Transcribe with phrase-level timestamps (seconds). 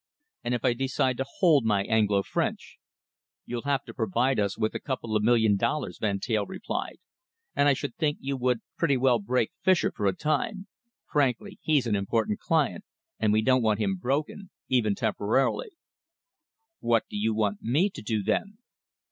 [0.43, 2.79] "And if I decide to hold my Anglo French?"
[3.45, 6.97] "You'll have to provide us with about a couple of million dollars," Van Teyl replied,
[7.55, 10.65] "and I should think you would pretty well break Fischer for a time.
[11.11, 12.83] Frankly, he's an important client,
[13.19, 15.69] and we don't want him broken, even temporarily."
[16.79, 18.57] "What do you want me to do, then?"